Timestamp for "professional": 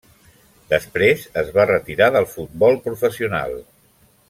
2.89-3.55